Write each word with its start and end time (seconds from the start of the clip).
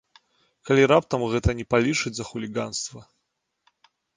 Калі 0.69 0.87
раптам 0.91 1.25
гэта 1.35 1.49
не 1.61 1.65
палічаць 1.75 2.15
за 2.21 2.25
хуліганства. 2.33 3.01